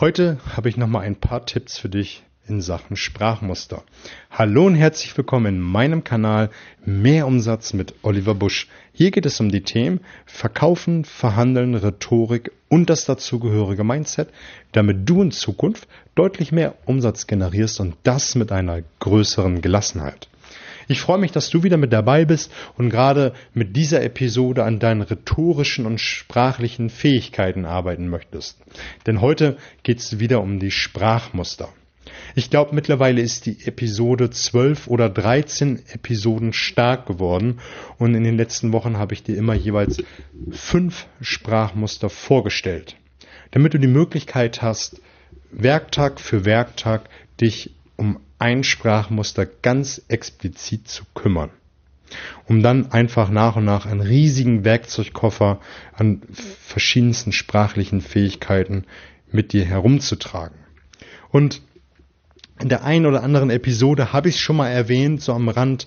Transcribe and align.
Heute 0.00 0.38
habe 0.56 0.70
ich 0.70 0.78
nochmal 0.78 1.04
ein 1.04 1.16
paar 1.16 1.44
Tipps 1.44 1.76
für 1.76 1.90
dich 1.90 2.22
in 2.48 2.62
Sachen 2.62 2.96
Sprachmuster. 2.96 3.82
Hallo 4.30 4.64
und 4.64 4.74
herzlich 4.74 5.14
willkommen 5.14 5.56
in 5.56 5.60
meinem 5.60 6.04
Kanal 6.04 6.48
Mehr 6.86 7.26
Umsatz 7.26 7.74
mit 7.74 7.92
Oliver 8.00 8.34
Busch. 8.34 8.66
Hier 8.94 9.10
geht 9.10 9.26
es 9.26 9.38
um 9.40 9.50
die 9.50 9.60
Themen 9.60 10.00
Verkaufen, 10.24 11.04
Verhandeln, 11.04 11.74
Rhetorik 11.74 12.50
und 12.70 12.88
das 12.88 13.04
dazugehörige 13.04 13.84
Mindset, 13.84 14.30
damit 14.72 15.06
du 15.06 15.20
in 15.20 15.32
Zukunft 15.32 15.86
deutlich 16.14 16.50
mehr 16.50 16.76
Umsatz 16.86 17.26
generierst 17.26 17.78
und 17.78 17.94
das 18.02 18.34
mit 18.36 18.52
einer 18.52 18.80
größeren 19.00 19.60
Gelassenheit. 19.60 20.30
Ich 20.90 21.02
freue 21.02 21.18
mich, 21.18 21.30
dass 21.30 21.50
du 21.50 21.62
wieder 21.62 21.76
mit 21.76 21.92
dabei 21.92 22.24
bist 22.24 22.50
und 22.76 22.90
gerade 22.90 23.32
mit 23.54 23.76
dieser 23.76 24.02
Episode 24.02 24.64
an 24.64 24.80
deinen 24.80 25.02
rhetorischen 25.02 25.86
und 25.86 26.00
sprachlichen 26.00 26.90
Fähigkeiten 26.90 27.64
arbeiten 27.64 28.08
möchtest. 28.08 28.58
Denn 29.06 29.20
heute 29.20 29.56
geht 29.84 30.00
es 30.00 30.18
wieder 30.18 30.40
um 30.40 30.58
die 30.58 30.72
Sprachmuster. 30.72 31.68
Ich 32.34 32.50
glaube, 32.50 32.74
mittlerweile 32.74 33.20
ist 33.20 33.46
die 33.46 33.64
Episode 33.66 34.30
12 34.30 34.88
oder 34.88 35.08
13 35.08 35.80
Episoden 35.92 36.52
stark 36.52 37.06
geworden 37.06 37.60
und 37.98 38.16
in 38.16 38.24
den 38.24 38.36
letzten 38.36 38.72
Wochen 38.72 38.98
habe 38.98 39.14
ich 39.14 39.22
dir 39.22 39.36
immer 39.36 39.54
jeweils 39.54 40.02
fünf 40.50 41.06
Sprachmuster 41.20 42.10
vorgestellt, 42.10 42.96
damit 43.52 43.74
du 43.74 43.78
die 43.78 43.86
Möglichkeit 43.86 44.60
hast, 44.60 45.00
Werktag 45.52 46.20
für 46.20 46.44
Werktag 46.44 47.08
dich 47.40 47.70
um 47.94 48.18
ein 48.40 48.64
Sprachmuster 48.64 49.46
ganz 49.46 50.02
explizit 50.08 50.88
zu 50.88 51.04
kümmern, 51.14 51.50
um 52.46 52.62
dann 52.62 52.90
einfach 52.90 53.28
nach 53.30 53.56
und 53.56 53.66
nach 53.66 53.86
einen 53.86 54.00
riesigen 54.00 54.64
Werkzeugkoffer 54.64 55.60
an 55.92 56.22
verschiedensten 56.32 57.32
sprachlichen 57.32 58.00
Fähigkeiten 58.00 58.86
mit 59.30 59.52
dir 59.52 59.64
herumzutragen. 59.64 60.56
Und 61.28 61.62
in 62.60 62.68
der 62.68 62.84
einen 62.84 63.06
oder 63.06 63.22
anderen 63.22 63.50
Episode 63.50 64.12
habe 64.12 64.28
ich 64.28 64.36
es 64.36 64.40
schon 64.40 64.56
mal 64.56 64.68
erwähnt, 64.68 65.22
so 65.22 65.32
am 65.32 65.48
Rand 65.48 65.86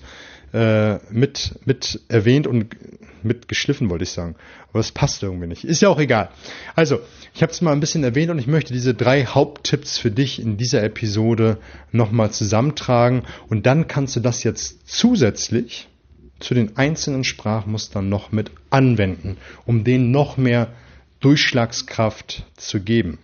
äh, 0.53 0.95
mit, 1.11 1.59
mit 1.65 2.01
erwähnt 2.07 2.47
und 2.47 2.75
mit 3.23 3.47
geschliffen, 3.47 3.89
wollte 3.89 4.03
ich 4.03 4.11
sagen. 4.11 4.35
Aber 4.69 4.79
es 4.79 4.91
passt 4.91 5.23
irgendwie 5.23 5.47
nicht. 5.47 5.63
Ist 5.63 5.81
ja 5.81 5.89
auch 5.89 5.99
egal. 5.99 6.29
Also, 6.75 6.99
ich 7.33 7.41
habe 7.41 7.51
es 7.51 7.61
mal 7.61 7.71
ein 7.71 7.79
bisschen 7.79 8.03
erwähnt 8.03 8.31
und 8.31 8.39
ich 8.39 8.47
möchte 8.47 8.73
diese 8.73 8.93
drei 8.93 9.25
Haupttipps 9.25 9.97
für 9.97 10.11
dich 10.11 10.41
in 10.41 10.57
dieser 10.57 10.83
Episode 10.83 11.57
nochmal 11.91 12.31
zusammentragen. 12.31 13.23
Und 13.49 13.65
dann 13.65 13.87
kannst 13.87 14.15
du 14.15 14.19
das 14.19 14.43
jetzt 14.43 14.87
zusätzlich 14.87 15.87
zu 16.39 16.53
den 16.53 16.75
einzelnen 16.75 17.23
Sprachmustern 17.23 18.09
noch 18.09 18.31
mit 18.31 18.51
anwenden, 18.69 19.37
um 19.65 19.83
denen 19.83 20.11
noch 20.11 20.37
mehr 20.37 20.69
Durchschlagskraft 21.21 22.45
zu 22.57 22.81
geben. 22.81 23.19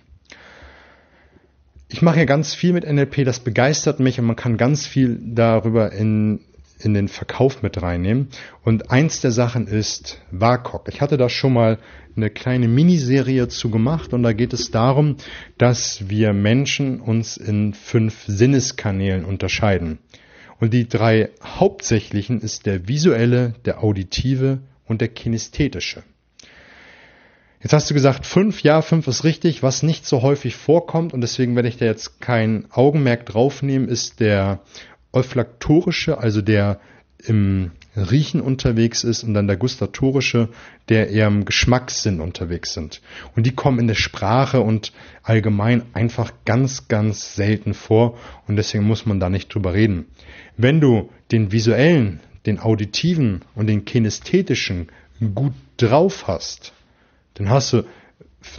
Ich 1.89 2.01
mache 2.01 2.19
ja 2.19 2.25
ganz 2.25 2.53
viel 2.53 2.71
mit 2.73 2.89
NLP, 2.89 3.25
das 3.25 3.39
begeistert 3.39 3.99
mich 3.99 4.19
und 4.19 4.25
man 4.25 4.35
kann 4.35 4.57
ganz 4.57 4.85
viel 4.85 5.19
darüber 5.21 5.91
in 5.91 6.39
in 6.79 6.93
den 6.93 7.07
Verkauf 7.07 7.61
mit 7.61 7.81
reinnehmen. 7.81 8.29
Und 8.63 8.89
eins 8.89 9.21
der 9.21 9.31
Sachen 9.31 9.67
ist 9.67 10.21
WAKOK. 10.31 10.87
Ich 10.87 11.01
hatte 11.01 11.17
da 11.17 11.29
schon 11.29 11.53
mal 11.53 11.77
eine 12.15 12.29
kleine 12.29 12.67
Miniserie 12.67 13.47
zu 13.47 13.69
gemacht 13.69 14.13
und 14.13 14.23
da 14.23 14.33
geht 14.33 14.53
es 14.53 14.71
darum, 14.71 15.17
dass 15.57 16.09
wir 16.09 16.33
Menschen 16.33 16.99
uns 16.99 17.37
in 17.37 17.73
fünf 17.73 18.23
Sinneskanälen 18.27 19.25
unterscheiden. 19.25 19.99
Und 20.59 20.73
die 20.73 20.87
drei 20.87 21.29
hauptsächlichen 21.43 22.41
ist 22.41 22.65
der 22.65 22.87
visuelle, 22.87 23.53
der 23.65 23.83
auditive 23.83 24.59
und 24.85 25.01
der 25.01 25.07
kinesthetische. 25.09 26.03
Jetzt 27.61 27.73
hast 27.73 27.89
du 27.89 27.93
gesagt, 27.93 28.25
fünf, 28.25 28.63
ja, 28.63 28.81
fünf 28.81 29.07
ist 29.07 29.25
richtig. 29.25 29.63
Was 29.63 29.83
nicht 29.83 30.05
so 30.05 30.21
häufig 30.21 30.55
vorkommt 30.55 31.13
und 31.13 31.19
deswegen 31.19 31.55
werde 31.55 31.67
ich 31.67 31.77
da 31.77 31.85
jetzt 31.85 32.21
kein 32.21 32.65
Augenmerk 32.71 33.25
draufnehmen, 33.25 33.89
ist 33.89 34.21
der 34.21 34.61
olfaktorische, 35.11 36.17
also 36.19 36.41
der 36.41 36.79
im 37.25 37.71
Riechen 37.97 38.39
unterwegs 38.39 39.03
ist 39.03 39.23
und 39.23 39.33
dann 39.33 39.47
der 39.47 39.57
gustatorische, 39.57 40.47
der 40.87 41.09
eher 41.09 41.27
im 41.27 41.43
Geschmackssinn 41.43 42.21
unterwegs 42.21 42.73
sind. 42.73 43.01
Und 43.35 43.45
die 43.45 43.51
kommen 43.51 43.79
in 43.79 43.87
der 43.87 43.95
Sprache 43.95 44.61
und 44.61 44.93
allgemein 45.23 45.83
einfach 45.91 46.31
ganz, 46.45 46.87
ganz 46.87 47.35
selten 47.35 47.73
vor 47.73 48.17
und 48.47 48.55
deswegen 48.55 48.85
muss 48.85 49.05
man 49.05 49.19
da 49.19 49.29
nicht 49.29 49.53
drüber 49.53 49.73
reden. 49.73 50.05
Wenn 50.55 50.79
du 50.79 51.09
den 51.31 51.51
visuellen, 51.51 52.21
den 52.45 52.59
auditiven 52.59 53.41
und 53.53 53.67
den 53.67 53.83
kinästhetischen 53.83 54.87
gut 55.35 55.53
drauf 55.75 56.27
hast, 56.27 56.71
dann 57.39 57.49
hast 57.49 57.73
du 57.73 57.83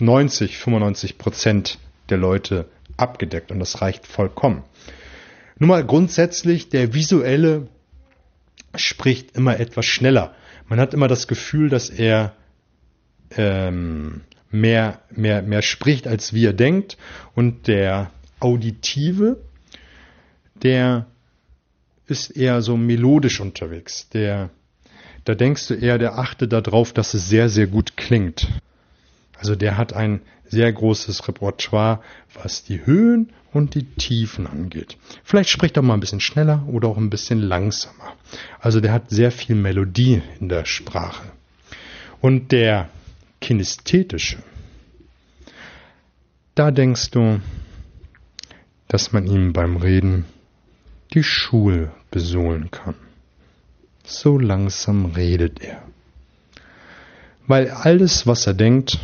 90, 0.00 0.58
95 0.58 1.18
Prozent 1.18 1.78
der 2.08 2.18
Leute 2.18 2.68
abgedeckt 2.96 3.52
und 3.52 3.60
das 3.60 3.80
reicht 3.80 4.06
vollkommen. 4.06 4.64
Nur 5.58 5.68
mal 5.68 5.84
grundsätzlich, 5.84 6.70
der 6.70 6.94
visuelle 6.94 7.68
spricht 8.74 9.36
immer 9.36 9.60
etwas 9.60 9.86
schneller. 9.86 10.34
Man 10.68 10.80
hat 10.80 10.94
immer 10.94 11.08
das 11.08 11.28
Gefühl, 11.28 11.68
dass 11.68 11.90
er 11.90 12.34
ähm, 13.36 14.22
mehr, 14.50 15.00
mehr, 15.10 15.42
mehr 15.42 15.62
spricht, 15.62 16.06
als 16.06 16.32
wie 16.32 16.46
er 16.46 16.52
denkt. 16.52 16.96
Und 17.34 17.66
der 17.68 18.10
auditive, 18.38 19.38
der 20.54 21.06
ist 22.06 22.30
eher 22.30 22.62
so 22.62 22.76
melodisch 22.76 23.40
unterwegs. 23.40 24.08
Der, 24.10 24.50
da 25.24 25.34
denkst 25.34 25.68
du 25.68 25.74
eher, 25.74 25.98
der 25.98 26.18
achtet 26.18 26.52
darauf, 26.52 26.92
dass 26.92 27.14
es 27.14 27.28
sehr, 27.28 27.48
sehr 27.48 27.66
gut 27.66 27.96
klingt. 27.96 28.48
Also 29.40 29.56
der 29.56 29.78
hat 29.78 29.94
ein 29.94 30.20
sehr 30.44 30.70
großes 30.70 31.26
Repertoire, 31.26 32.00
was 32.34 32.62
die 32.62 32.84
Höhen 32.84 33.32
und 33.52 33.74
die 33.74 33.84
Tiefen 33.84 34.46
angeht. 34.46 34.98
Vielleicht 35.24 35.48
spricht 35.48 35.78
er 35.78 35.82
mal 35.82 35.94
ein 35.94 36.00
bisschen 36.00 36.20
schneller 36.20 36.66
oder 36.68 36.88
auch 36.88 36.98
ein 36.98 37.08
bisschen 37.08 37.40
langsamer. 37.40 38.16
Also 38.60 38.80
der 38.80 38.92
hat 38.92 39.08
sehr 39.08 39.32
viel 39.32 39.56
Melodie 39.56 40.20
in 40.40 40.50
der 40.50 40.66
Sprache. 40.66 41.32
Und 42.20 42.52
der 42.52 42.90
kinesthetische, 43.40 44.36
da 46.54 46.70
denkst 46.70 47.10
du, 47.12 47.40
dass 48.88 49.12
man 49.12 49.26
ihm 49.26 49.54
beim 49.54 49.78
Reden 49.78 50.26
die 51.14 51.22
Schuhe 51.22 51.92
besohlen 52.10 52.70
kann. 52.70 52.94
So 54.04 54.36
langsam 54.36 55.06
redet 55.06 55.62
er. 55.62 55.82
Weil 57.46 57.70
alles, 57.70 58.26
was 58.26 58.46
er 58.46 58.54
denkt, 58.54 58.98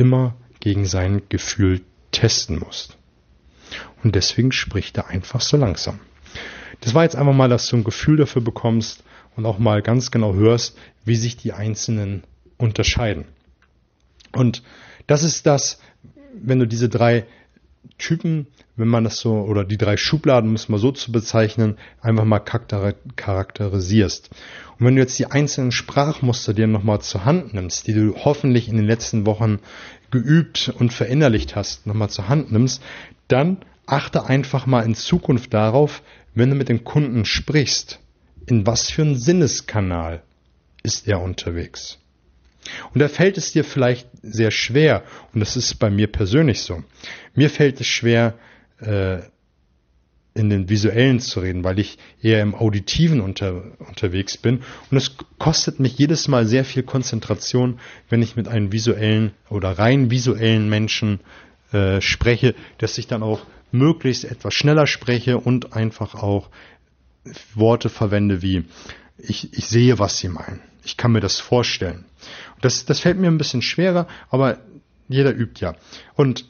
immer 0.00 0.34
gegen 0.60 0.86
sein 0.86 1.22
Gefühl 1.28 1.82
testen 2.10 2.58
musst. 2.58 2.96
Und 4.02 4.14
deswegen 4.14 4.50
spricht 4.50 4.96
er 4.96 5.08
einfach 5.08 5.42
so 5.42 5.58
langsam. 5.58 6.00
Das 6.80 6.94
war 6.94 7.04
jetzt 7.04 7.16
einfach 7.16 7.34
mal, 7.34 7.50
dass 7.50 7.68
du 7.68 7.76
ein 7.76 7.84
Gefühl 7.84 8.16
dafür 8.16 8.40
bekommst 8.40 9.04
und 9.36 9.44
auch 9.44 9.58
mal 9.58 9.82
ganz 9.82 10.10
genau 10.10 10.32
hörst, 10.34 10.78
wie 11.04 11.16
sich 11.16 11.36
die 11.36 11.52
einzelnen 11.52 12.24
unterscheiden. 12.56 13.26
Und 14.32 14.62
das 15.06 15.22
ist 15.22 15.44
das, 15.46 15.80
wenn 16.32 16.58
du 16.58 16.66
diese 16.66 16.88
drei 16.88 17.26
Typen, 17.98 18.46
wenn 18.76 18.88
man 18.88 19.04
das 19.04 19.18
so, 19.18 19.32
oder 19.32 19.64
die 19.64 19.78
drei 19.78 19.96
Schubladen, 19.96 20.52
muss 20.52 20.68
man 20.68 20.80
so 20.80 20.92
zu 20.92 21.12
bezeichnen, 21.12 21.76
einfach 22.00 22.24
mal 22.24 22.40
charakterisierst. 22.40 24.30
Und 24.78 24.86
wenn 24.86 24.96
du 24.96 25.02
jetzt 25.02 25.18
die 25.18 25.26
einzelnen 25.26 25.72
Sprachmuster 25.72 26.54
dir 26.54 26.66
nochmal 26.66 27.00
zur 27.00 27.24
Hand 27.24 27.54
nimmst, 27.54 27.86
die 27.86 27.94
du 27.94 28.14
hoffentlich 28.16 28.68
in 28.68 28.76
den 28.76 28.86
letzten 28.86 29.26
Wochen 29.26 29.60
geübt 30.10 30.72
und 30.78 30.92
verinnerlicht 30.92 31.56
hast, 31.56 31.86
nochmal 31.86 32.10
zur 32.10 32.28
Hand 32.28 32.52
nimmst, 32.52 32.82
dann 33.28 33.58
achte 33.86 34.24
einfach 34.24 34.66
mal 34.66 34.82
in 34.82 34.94
Zukunft 34.94 35.54
darauf, 35.54 36.02
wenn 36.34 36.50
du 36.50 36.56
mit 36.56 36.68
dem 36.68 36.84
Kunden 36.84 37.24
sprichst, 37.24 38.00
in 38.46 38.66
was 38.66 38.90
für 38.90 39.02
einen 39.02 39.16
Sinneskanal 39.16 40.22
ist 40.82 41.06
er 41.06 41.20
unterwegs. 41.20 41.99
Und 42.92 43.00
da 43.00 43.08
fällt 43.08 43.38
es 43.38 43.52
dir 43.52 43.64
vielleicht 43.64 44.08
sehr 44.22 44.50
schwer, 44.50 45.02
und 45.32 45.40
das 45.40 45.56
ist 45.56 45.74
bei 45.78 45.90
mir 45.90 46.06
persönlich 46.06 46.62
so. 46.62 46.82
Mir 47.34 47.50
fällt 47.50 47.80
es 47.80 47.86
schwer, 47.86 48.34
äh, 48.80 49.20
in 50.34 50.48
den 50.48 50.68
visuellen 50.68 51.20
zu 51.20 51.40
reden, 51.40 51.64
weil 51.64 51.78
ich 51.78 51.98
eher 52.22 52.40
im 52.40 52.54
auditiven 52.54 53.20
unter, 53.20 53.62
unterwegs 53.80 54.36
bin. 54.36 54.60
Und 54.90 54.96
es 54.96 55.16
kostet 55.38 55.80
mich 55.80 55.98
jedes 55.98 56.28
Mal 56.28 56.46
sehr 56.46 56.64
viel 56.64 56.82
Konzentration, 56.82 57.80
wenn 58.08 58.22
ich 58.22 58.36
mit 58.36 58.46
einem 58.46 58.72
visuellen 58.72 59.32
oder 59.48 59.70
rein 59.70 60.10
visuellen 60.10 60.68
Menschen 60.68 61.20
äh, 61.72 62.00
spreche, 62.00 62.54
dass 62.78 62.96
ich 62.98 63.08
dann 63.08 63.22
auch 63.22 63.40
möglichst 63.72 64.24
etwas 64.24 64.54
schneller 64.54 64.86
spreche 64.86 65.38
und 65.38 65.72
einfach 65.72 66.14
auch 66.14 66.48
Worte 67.54 67.88
verwende 67.88 68.42
wie 68.42 68.64
ich, 69.18 69.52
ich 69.52 69.66
sehe, 69.66 69.98
was 69.98 70.18
sie 70.18 70.28
meinen. 70.28 70.60
Ich 70.84 70.96
kann 70.96 71.12
mir 71.12 71.20
das 71.20 71.40
vorstellen. 71.40 72.04
Das, 72.60 72.84
das 72.84 73.00
fällt 73.00 73.18
mir 73.18 73.28
ein 73.28 73.38
bisschen 73.38 73.62
schwerer, 73.62 74.06
aber 74.30 74.58
jeder 75.08 75.34
übt 75.34 75.60
ja. 75.60 75.74
Und 76.14 76.46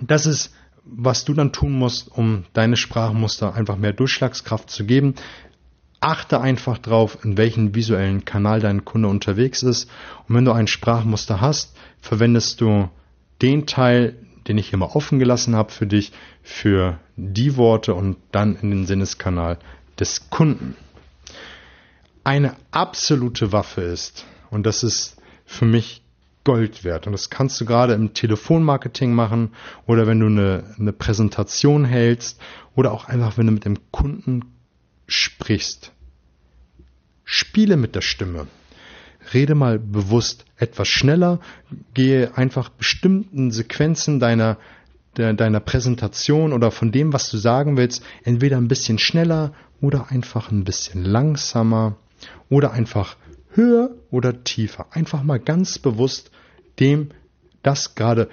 das 0.00 0.26
ist 0.26 0.52
was 0.88 1.24
du 1.24 1.34
dann 1.34 1.52
tun 1.52 1.72
musst, 1.72 2.12
um 2.16 2.44
deine 2.52 2.76
Sprachmuster 2.76 3.54
einfach 3.54 3.76
mehr 3.76 3.92
Durchschlagskraft 3.92 4.70
zu 4.70 4.84
geben. 4.84 5.16
Achte 5.98 6.40
einfach 6.40 6.78
drauf, 6.78 7.18
in 7.24 7.36
welchem 7.36 7.74
visuellen 7.74 8.24
Kanal 8.24 8.60
dein 8.60 8.84
Kunde 8.84 9.08
unterwegs 9.08 9.64
ist. 9.64 9.90
Und 10.28 10.36
wenn 10.36 10.44
du 10.44 10.52
ein 10.52 10.68
Sprachmuster 10.68 11.40
hast, 11.40 11.76
verwendest 12.00 12.60
du 12.60 12.88
den 13.42 13.66
Teil 13.66 14.14
den 14.46 14.58
ich 14.58 14.70
hier 14.70 14.78
mal 14.78 14.86
offen 14.86 15.18
gelassen 15.18 15.56
habe 15.56 15.72
für 15.72 15.86
dich, 15.86 16.12
für 16.42 16.98
die 17.16 17.56
Worte 17.56 17.94
und 17.94 18.16
dann 18.32 18.56
in 18.56 18.70
den 18.70 18.86
Sinneskanal 18.86 19.58
des 19.98 20.30
Kunden. 20.30 20.76
Eine 22.26 22.56
absolute 22.72 23.52
Waffe 23.52 23.82
ist, 23.82 24.26
und 24.50 24.66
das 24.66 24.82
ist 24.82 25.16
für 25.44 25.64
mich 25.64 26.02
Gold 26.42 26.82
wert. 26.82 27.06
Und 27.06 27.12
das 27.12 27.30
kannst 27.30 27.60
du 27.60 27.64
gerade 27.64 27.94
im 27.94 28.14
Telefonmarketing 28.14 29.12
machen 29.12 29.52
oder 29.86 30.08
wenn 30.08 30.18
du 30.18 30.26
eine, 30.26 30.74
eine 30.76 30.92
Präsentation 30.92 31.84
hältst 31.84 32.40
oder 32.74 32.90
auch 32.90 33.04
einfach, 33.04 33.38
wenn 33.38 33.46
du 33.46 33.52
mit 33.52 33.64
dem 33.64 33.78
Kunden 33.92 34.56
sprichst. 35.06 35.92
Spiele 37.22 37.76
mit 37.76 37.94
der 37.94 38.00
Stimme. 38.00 38.48
Rede 39.32 39.54
mal 39.54 39.78
bewusst 39.78 40.46
etwas 40.56 40.88
schneller, 40.88 41.38
gehe 41.94 42.36
einfach 42.36 42.70
bestimmten 42.70 43.52
Sequenzen 43.52 44.18
deiner, 44.18 44.56
de, 45.16 45.32
deiner 45.32 45.60
Präsentation 45.60 46.52
oder 46.52 46.72
von 46.72 46.90
dem, 46.90 47.12
was 47.12 47.30
du 47.30 47.36
sagen 47.36 47.76
willst, 47.76 48.02
entweder 48.24 48.56
ein 48.56 48.66
bisschen 48.66 48.98
schneller 48.98 49.52
oder 49.80 50.10
einfach 50.10 50.50
ein 50.50 50.64
bisschen 50.64 51.04
langsamer 51.04 51.94
oder 52.48 52.72
einfach 52.72 53.16
höher 53.50 53.90
oder 54.10 54.44
tiefer. 54.44 54.86
Einfach 54.90 55.22
mal 55.22 55.38
ganz 55.38 55.78
bewusst 55.78 56.30
dem 56.78 57.10
das 57.62 57.94
gerade, 57.94 58.28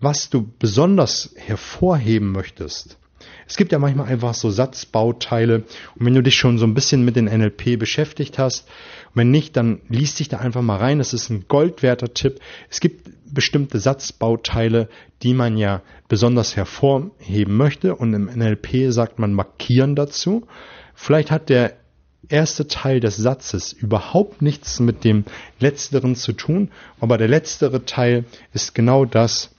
was 0.00 0.30
du 0.30 0.50
besonders 0.58 1.34
hervorheben 1.36 2.30
möchtest. 2.32 2.98
Es 3.46 3.56
gibt 3.56 3.72
ja 3.72 3.78
manchmal 3.78 4.06
einfach 4.06 4.32
so 4.34 4.50
Satzbauteile 4.50 5.64
und 5.96 6.06
wenn 6.06 6.14
du 6.14 6.22
dich 6.22 6.36
schon 6.36 6.58
so 6.58 6.66
ein 6.66 6.74
bisschen 6.74 7.04
mit 7.04 7.16
den 7.16 7.24
NLP 7.24 7.78
beschäftigt 7.78 8.38
hast, 8.38 8.68
wenn 9.12 9.30
nicht, 9.30 9.56
dann 9.56 9.80
liest 9.88 10.20
dich 10.20 10.28
da 10.28 10.38
einfach 10.38 10.62
mal 10.62 10.76
rein. 10.76 10.98
Das 10.98 11.12
ist 11.12 11.30
ein 11.30 11.46
goldwerter 11.48 12.14
Tipp. 12.14 12.38
Es 12.70 12.80
gibt 12.80 13.10
bestimmte 13.26 13.78
Satzbauteile, 13.78 14.88
die 15.22 15.34
man 15.34 15.56
ja 15.56 15.82
besonders 16.08 16.56
hervorheben 16.56 17.56
möchte 17.56 17.96
und 17.96 18.14
im 18.14 18.26
NLP 18.26 18.92
sagt 18.92 19.18
man 19.18 19.32
markieren 19.32 19.96
dazu. 19.96 20.46
Vielleicht 20.94 21.30
hat 21.30 21.48
der 21.48 21.79
erste 22.28 22.68
Teil 22.68 23.00
des 23.00 23.16
Satzes 23.16 23.72
überhaupt 23.72 24.42
nichts 24.42 24.80
mit 24.80 25.04
dem 25.04 25.24
letzteren 25.58 26.16
zu 26.16 26.32
tun, 26.32 26.70
aber 27.00 27.18
der 27.18 27.28
letztere 27.28 27.84
Teil 27.84 28.24
ist 28.52 28.74
genau 28.74 29.04
das, 29.04 29.50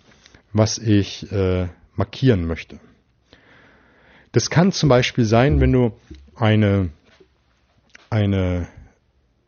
was 0.54 0.78
ich 0.78 1.32
äh, 1.32 1.68
markieren 1.96 2.46
möchte. 2.46 2.80
Das 4.32 4.50
kann 4.50 4.72
zum 4.72 4.90
Beispiel 4.90 5.26
sein, 5.26 5.60
wenn 5.60 5.72
du 5.72 5.92
eine, 6.36 6.90
eine 8.10 8.68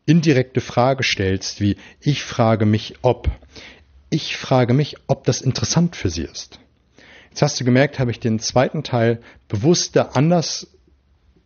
indirekte 0.06 0.60
Frage 0.60 1.02
stellst, 1.02 1.60
wie 1.60 1.76
ich 2.00 2.22
frage 2.22 2.66
mich 2.66 2.96
ob. 3.02 3.30
Ich 4.10 4.36
frage 4.36 4.74
mich, 4.74 4.96
ob 5.06 5.24
das 5.24 5.40
interessant 5.40 5.96
für 5.96 6.10
sie 6.10 6.22
ist. 6.22 6.60
Jetzt 7.30 7.42
hast 7.42 7.60
du 7.60 7.64
gemerkt, 7.64 7.98
habe 7.98 8.10
ich 8.10 8.20
den 8.20 8.38
zweiten 8.38 8.84
Teil 8.84 9.20
bewusster 9.48 10.16
anders 10.16 10.68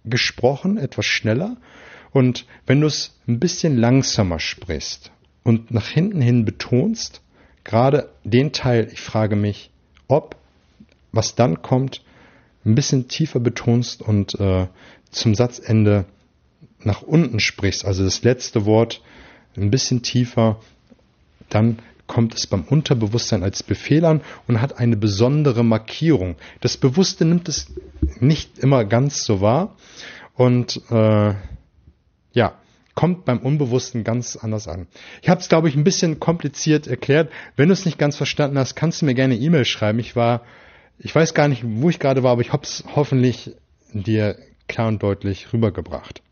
gesprochen, 0.08 0.76
etwas 0.76 1.06
schneller. 1.06 1.56
Und 2.10 2.46
wenn 2.66 2.80
du 2.80 2.86
es 2.86 3.18
ein 3.26 3.38
bisschen 3.38 3.76
langsamer 3.76 4.40
sprichst 4.40 5.12
und 5.42 5.70
nach 5.70 5.88
hinten 5.88 6.20
hin 6.20 6.44
betonst, 6.44 7.20
gerade 7.64 8.10
den 8.24 8.52
Teil, 8.52 8.88
ich 8.92 9.00
frage 9.00 9.36
mich, 9.36 9.70
ob, 10.06 10.36
was 11.12 11.34
dann 11.34 11.62
kommt, 11.62 12.02
ein 12.64 12.74
bisschen 12.74 13.08
tiefer 13.08 13.40
betonst 13.40 14.02
und 14.02 14.38
äh, 14.40 14.66
zum 15.10 15.34
Satzende 15.34 16.06
nach 16.82 17.02
unten 17.02 17.40
sprichst, 17.40 17.84
also 17.84 18.04
das 18.04 18.22
letzte 18.22 18.64
Wort 18.64 19.02
ein 19.56 19.70
bisschen 19.70 20.02
tiefer, 20.02 20.60
dann 21.48 21.78
kommt 22.08 22.34
es 22.34 22.48
beim 22.48 22.64
Unterbewusstsein 22.64 23.44
als 23.44 23.62
Befehl 23.62 24.04
an 24.04 24.22
und 24.48 24.60
hat 24.60 24.78
eine 24.78 24.96
besondere 24.96 25.64
Markierung. 25.64 26.34
Das 26.60 26.76
Bewusste 26.76 27.24
nimmt 27.24 27.48
es 27.48 27.68
nicht 28.18 28.58
immer 28.58 28.84
ganz 28.84 29.24
so 29.24 29.40
wahr 29.40 29.76
und 30.34 30.80
äh, 30.90 31.34
ja, 32.32 32.54
kommt 32.94 33.24
beim 33.24 33.38
Unbewussten 33.38 34.02
ganz 34.02 34.34
anders 34.34 34.66
an. 34.66 34.88
Ich 35.22 35.28
habe 35.28 35.40
es, 35.40 35.48
glaube 35.48 35.68
ich, 35.68 35.76
ein 35.76 35.84
bisschen 35.84 36.18
kompliziert 36.18 36.88
erklärt. 36.88 37.30
Wenn 37.54 37.68
du 37.68 37.72
es 37.72 37.84
nicht 37.84 37.98
ganz 37.98 38.16
verstanden 38.16 38.58
hast, 38.58 38.74
kannst 38.74 39.02
du 39.02 39.06
mir 39.06 39.14
gerne 39.14 39.36
E-Mail 39.36 39.64
schreiben. 39.64 40.00
Ich 40.00 40.16
war, 40.16 40.42
ich 40.98 41.14
weiß 41.14 41.34
gar 41.34 41.46
nicht, 41.46 41.62
wo 41.64 41.90
ich 41.90 42.00
gerade 42.00 42.24
war, 42.24 42.32
aber 42.32 42.40
ich 42.40 42.52
habe 42.52 42.64
es 42.64 42.82
hoffentlich 42.96 43.52
dir 43.92 44.36
klar 44.66 44.88
und 44.88 45.02
deutlich 45.02 45.52
rübergebracht. 45.52 46.22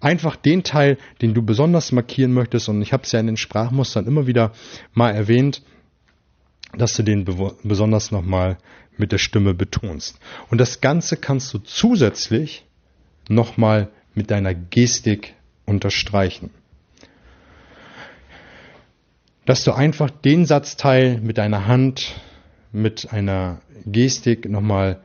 Einfach 0.00 0.36
den 0.36 0.64
Teil, 0.64 0.96
den 1.20 1.34
du 1.34 1.42
besonders 1.42 1.92
markieren 1.92 2.32
möchtest, 2.32 2.68
und 2.68 2.80
ich 2.80 2.92
habe 2.92 3.02
es 3.02 3.12
ja 3.12 3.20
in 3.20 3.26
den 3.26 3.36
Sprachmustern 3.36 4.06
immer 4.06 4.26
wieder 4.26 4.52
mal 4.94 5.10
erwähnt, 5.10 5.62
dass 6.76 6.94
du 6.94 7.02
den 7.02 7.26
besonders 7.62 8.10
nochmal 8.10 8.56
mit 8.96 9.12
der 9.12 9.18
Stimme 9.18 9.54
betonst. 9.54 10.18
Und 10.50 10.58
das 10.58 10.80
Ganze 10.80 11.16
kannst 11.16 11.52
du 11.52 11.58
zusätzlich 11.58 12.64
nochmal 13.28 13.88
mit 14.14 14.30
deiner 14.30 14.54
Gestik 14.54 15.34
unterstreichen. 15.66 16.50
Dass 19.44 19.64
du 19.64 19.72
einfach 19.72 20.10
den 20.10 20.46
Satzteil 20.46 21.20
mit 21.20 21.38
deiner 21.38 21.66
Hand, 21.66 22.20
mit 22.72 23.12
einer 23.12 23.60
Gestik 23.84 24.48
nochmal 24.48 25.00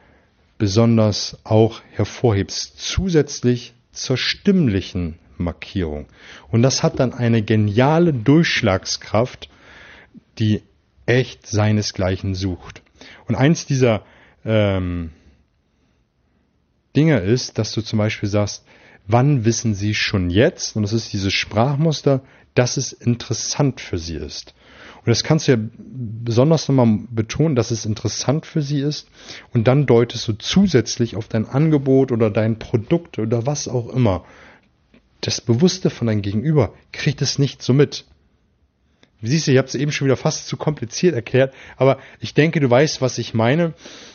besonders 0.57 1.37
auch 1.43 1.81
hervorhebst, 1.91 2.79
zusätzlich 2.79 3.74
zur 3.95 4.17
stimmlichen 4.17 5.19
Markierung. 5.37 6.07
Und 6.49 6.61
das 6.61 6.83
hat 6.83 6.99
dann 6.99 7.13
eine 7.13 7.41
geniale 7.41 8.13
Durchschlagskraft, 8.13 9.49
die 10.39 10.61
echt 11.05 11.47
seinesgleichen 11.47 12.35
sucht. 12.35 12.81
Und 13.27 13.35
eins 13.35 13.65
dieser 13.65 14.03
ähm, 14.43 15.11
Dinge 16.95 17.19
ist, 17.19 17.57
dass 17.57 17.73
du 17.73 17.81
zum 17.81 17.99
Beispiel 17.99 18.29
sagst, 18.29 18.65
wann 19.07 19.45
wissen 19.45 19.75
sie 19.75 19.93
schon 19.93 20.29
jetzt, 20.29 20.75
und 20.75 20.83
das 20.83 20.93
ist 20.93 21.13
dieses 21.13 21.33
Sprachmuster, 21.33 22.23
dass 22.53 22.77
es 22.77 22.93
interessant 22.93 23.81
für 23.81 23.97
sie 23.97 24.15
ist. 24.15 24.53
Und 25.05 25.11
das 25.11 25.23
kannst 25.23 25.47
du 25.47 25.51
ja 25.51 25.59
besonders 25.77 26.67
nochmal 26.67 26.99
betonen, 27.11 27.55
dass 27.55 27.69
es 27.69 27.85
interessant 27.85 28.47
für 28.47 28.63
sie 28.63 28.79
ist. 28.79 29.07
Und 29.53 29.67
dann 29.67 29.85
deutest 29.85 30.27
du 30.27 30.33
zusätzlich 30.33 31.15
auf 31.15 31.27
dein 31.27 31.47
Angebot 31.47 32.11
oder 32.11 32.31
dein 32.31 32.57
Produkt 32.57 33.19
oder 33.19 33.45
was 33.45 33.67
auch 33.67 33.87
immer. 33.89 34.25
Das 35.21 35.41
Bewusste 35.41 35.91
von 35.91 36.07
deinem 36.07 36.23
Gegenüber 36.23 36.73
kriegt 36.91 37.21
es 37.21 37.37
nicht 37.37 37.61
so 37.61 37.71
mit. 37.71 38.05
Siehst 39.21 39.47
du, 39.47 39.51
ich 39.51 39.57
habe 39.59 39.67
es 39.67 39.75
eben 39.75 39.91
schon 39.91 40.05
wieder 40.05 40.17
fast 40.17 40.47
zu 40.47 40.57
kompliziert 40.57 41.15
erklärt, 41.15 41.53
aber 41.77 41.99
ich 42.19 42.33
denke, 42.33 42.59
du 42.59 42.69
weißt, 42.69 43.01
was 43.01 43.17
ich 43.17 43.33
meine 43.33 43.73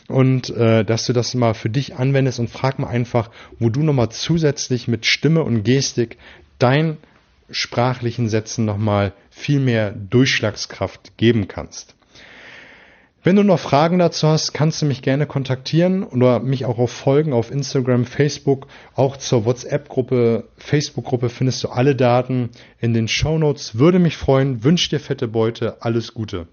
und 0.09 0.50
äh, 0.50 0.85
dass 0.85 1.06
du 1.06 1.12
das 1.12 1.35
mal 1.35 1.54
für 1.54 1.70
dich 1.70 1.97
anwendest 1.97 2.38
und 2.38 2.50
frag 2.50 2.78
mal 2.78 2.88
einfach, 2.88 3.30
wo 3.59 3.70
du 3.70 3.82
nochmal 3.82 4.11
zusätzlich 4.11 4.88
mit 4.88 5.06
Stimme 5.06 5.42
und 5.42 5.62
Gestik 5.62 6.18
dein 6.59 6.99
sprachlichen 7.50 8.28
Sätzen 8.28 8.64
nochmal 8.64 9.12
viel 9.30 9.61
mehr 9.61 9.92
Durchschlagskraft 9.92 11.16
geben 11.16 11.49
kannst. 11.49 11.95
Wenn 13.23 13.37
du 13.37 13.42
noch 13.42 13.61
Fragen 13.61 13.99
dazu 13.99 14.28
hast, 14.28 14.54
kannst 14.54 14.80
du 14.80 14.87
mich 14.87 15.02
gerne 15.02 15.26
kontaktieren 15.26 16.04
oder 16.04 16.40
mich 16.40 16.64
auch 16.64 16.78
auf 16.78 16.90
Folgen 16.90 17.35
auf 17.35 17.50
Instagram, 17.50 18.07
Facebook, 18.07 18.66
auch 18.95 19.19
zur 19.19 19.45
WhatsApp-Gruppe, 19.45 20.49
Facebook-Gruppe 20.57 21.28
findest 21.28 21.62
du 21.62 21.69
alle 21.69 21.95
Daten 21.95 22.49
in 22.78 22.95
den 22.95 23.09
Show 23.09 23.37
Notes. 23.37 23.78
Würde 23.78 23.99
mich 23.99 24.16
freuen, 24.16 24.64
wünsche 24.64 24.88
dir 24.88 25.00
fette 25.00 25.28
Beute, 25.28 25.83
alles 25.83 26.14
Gute. 26.14 26.49